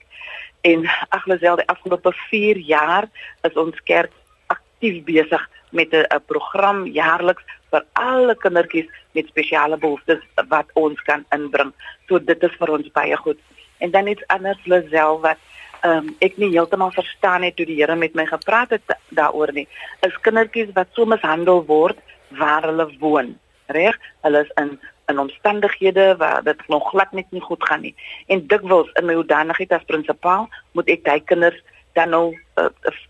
[0.60, 3.08] En ag Lazel, die afgelope 4 jaar
[3.42, 4.12] is ons kerk
[4.46, 11.24] aktief besig met 'n program jaarliks vir alle kindertjies met spesiale behoeftes wat ons kan
[11.36, 11.72] inbring.
[12.08, 13.40] So dit is vir ons baie goed.
[13.78, 15.40] En dan iets anders Lisel wat
[15.86, 19.52] ehm um, ek nie heeltemal verstaan het toe die Here met my gepraat het daaroor
[19.54, 19.68] nie.
[20.02, 21.98] Is kindertjies wat so mishandel word
[22.38, 23.36] waar hulle woon.
[23.66, 23.98] Reg?
[24.26, 24.78] Hulle is in
[25.08, 27.94] in omstandighede waar dit nog glad net nie goed gaan nie.
[28.26, 32.68] En dikwels in my hoedanigheid as prinsipaal moet ek daai kinders dan nou uh,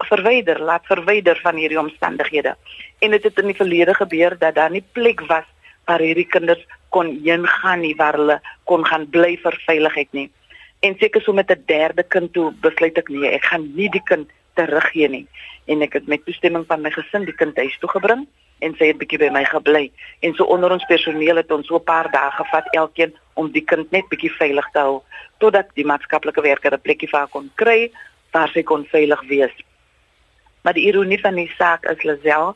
[0.09, 2.57] verwyder, laat verwyder van hierdie omstandighede.
[2.99, 5.47] En dit het, het in die verlede gebeur dat daar nie plek was
[5.85, 10.29] waar hierdie kinders kon heen gaan nie, waar hulle kon gaan bly vir veiligheid nie.
[10.81, 14.05] En seker so met 'n derde kind toe besluit ek nee, ek gaan nie die
[14.05, 15.27] kind teruggee nie.
[15.67, 18.27] En ek het met toestemming van my gesin die kind huis toe gebring
[18.59, 19.91] en sy het bietjie by my gebly.
[20.21, 23.65] En so onder ons personeel het ons so 'n paar dae gevat elkeen om die
[23.65, 25.03] kind net bietjie veilig te hou
[25.39, 27.91] totdat die maatskaplike werker 'n plekkie vir haar kon kry
[28.33, 29.55] waar sy kon veilig wees.
[30.63, 32.55] Maar die ironie van die saak is Lazel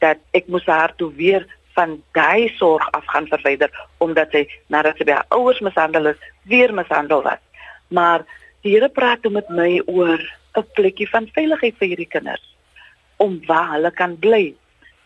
[0.00, 3.70] dat ek moes haar toe weer van daai sorg af gaan verwyder
[4.04, 7.42] omdat sy nadat sy by haar ouers mishandel is, weer mishandel was.
[7.88, 8.24] Maar
[8.64, 10.20] die Here praat met my oor
[10.56, 12.46] 'n plekkie van veiligheid vir hierdie kinders
[13.16, 14.54] om waar hulle kan bly.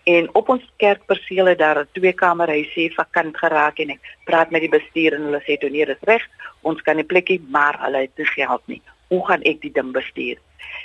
[0.05, 4.51] En op ons kerkperseel het daar 'n twee kamer huisie vakant geraak en ek praat
[4.51, 6.23] met die bestuur en hulle sê toe nee, dis reg,
[6.63, 9.93] ons kan 'n plekkie, maar hulle het nie geld nie hoe gaan ek die ding
[9.93, 10.39] bestuur?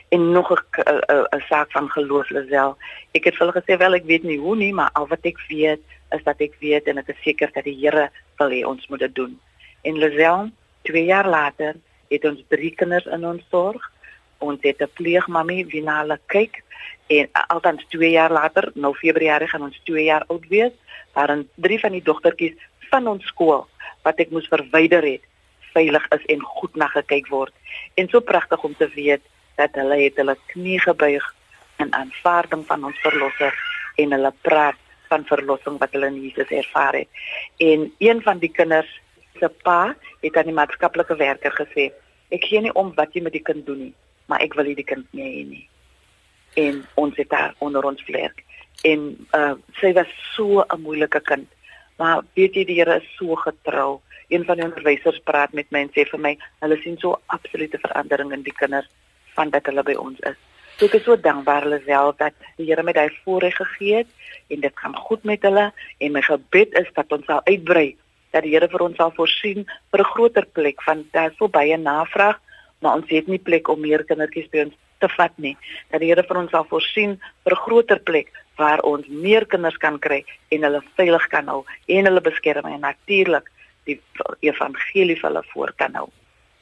[0.09, 2.77] En nog 'n saak van geloof Lisel.
[3.11, 5.37] Ek het vir hulle gesê wel ek weet nie hoe nie, maar al wat ek
[5.47, 8.87] weet is dat ek weet en ek is seker dat die Here wil hê ons
[8.87, 9.39] moet dit doen.
[9.81, 10.49] En Lisel,
[10.81, 11.75] 2 jaar later
[12.09, 13.91] het ons drie kinders in ons sorg.
[14.37, 16.63] Ons het 'n pleegmammy wie na hulle kyk
[17.07, 20.71] en altans 2 jaar later, nou Februarie gaan ons 2 jaar oud wees,
[21.13, 22.55] waren drie van die dogtertjies
[22.89, 23.67] van ons skool
[24.03, 25.28] wat ek moes verwyder het
[25.73, 27.53] veilig is en goed na gekyk word.
[27.95, 29.21] En so pragtig om te weet
[29.55, 31.25] dat hulle het hulle knie gebuig
[31.79, 33.55] in aanvaarding van ons verlosser
[33.95, 34.79] en hulle praat
[35.09, 37.09] van verlossing wat hulle in Jesus ervaar het.
[37.57, 38.91] En een van die kinders
[39.39, 41.91] se pa het aan die maatskaplike werker gesê:
[42.29, 43.93] "Ek gee nie om wat jy met die kind doen nie,
[44.25, 45.65] maar ek wil nie die kind nie hê nie."
[46.53, 48.43] En ons het daar onder ons vlerk
[48.81, 51.47] en uh, sy was so 'n moeilike kind.
[51.97, 55.85] Maar weet jy die Here is so getrou een van die onderwysers praat met my
[55.85, 58.89] en sê vir my hulle sien so absolute verandering in die kinders
[59.35, 60.37] van dat hulle by ons is.
[60.77, 64.53] So ek is so dankbaar hulle wel dat die Here my daai voorreg gegee het
[64.53, 65.65] en dit gaan goed met hulle
[65.99, 67.97] en my gebed is dat ons sal uitbrei
[68.31, 71.77] dat die Here vir ons sal voorsien vir 'n groter plek van daar so baie
[71.77, 72.39] navraag
[72.81, 75.57] maar ons het nie plek om meer kindertjies by ons te vat nie.
[75.91, 79.77] Dat die Here vir ons sal voorsien vir 'n groter plek waar ons meer kinders
[79.77, 83.51] kan kry en hulle veilig kan hou en hulle beskerm en natuurlik
[83.85, 84.01] die
[84.39, 86.09] evangelie vir hulle voor kan hou.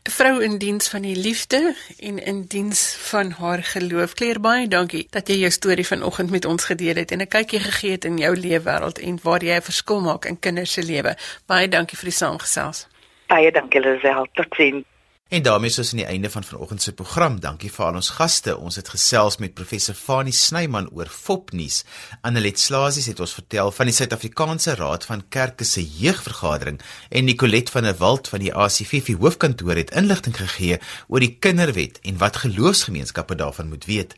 [0.08, 4.14] 'n Vrou in diens van die liefde en in diens van haar geloof.
[4.14, 7.60] Kleer baie dankie dat jy jou storie vanoggend met ons gedeel het en 'n kykie
[7.60, 10.84] gegee het in jou lewe wêreld en waar jy 'n verskil maak in kinders se
[10.84, 11.18] lewe.
[11.46, 12.88] Baie dankie vir die saamgesels.
[13.28, 14.28] Baie dankie Lisel.
[14.34, 14.86] Totsiens.
[15.28, 17.40] En daarmee is ons aan die einde van vanoggend se program.
[17.40, 18.54] Dankie vir al ons gaste.
[18.58, 21.82] Ons het gesels met professor Fanie Snyman oor Fopnuus.
[22.22, 27.70] Annelet Slasies het ons vertel van die Suid-Afrikaanse Raad van Kerke se jeugvergadering en Nicolet
[27.70, 32.44] van der Walt van die ACFF hoofkantoor het inligting gegee oor die Kinderwet en wat
[32.48, 34.16] geloofsgemeenskappe daarvan moet weet.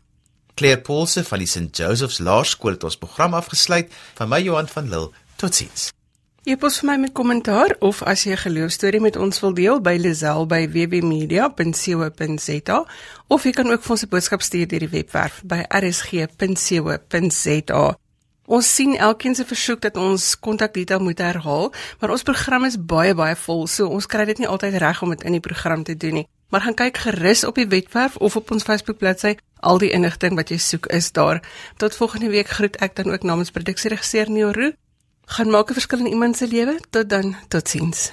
[0.53, 3.89] Claire Paulse van die St Joseph's Laerskool het ons program afgesluit.
[4.13, 5.09] Van my Johan van Lille.
[5.41, 5.89] Totsiens.
[6.47, 9.81] Jy pos vir my met kommentaar of as jy 'n geloofstorie met ons wil deel
[9.81, 12.85] by Lazel by www.media.co.za
[13.27, 16.37] of jy kan ook vir ons 'n boodskap stuur deur die webwerf by rsg.co.za.
[18.45, 23.13] Ons sien elkeen se versoek dat ons kontakdetail moet herhaal, maar ons program is baie
[23.13, 25.97] baie vol, so ons kry dit nie altyd reg om dit in die program te
[25.97, 26.27] doen nie.
[26.49, 30.35] Maar gaan kyk gerus op die webwerf of op ons Facebook bladsy, al die inligting
[30.35, 31.41] wat jy soek is daar.
[31.77, 34.71] Tot volgende week groet ek dan ook namens produksieregisseur Neo Roo
[35.33, 36.79] gaan maak 'n verskil in iemand se lewe.
[36.89, 38.11] Tot dan, totsiens.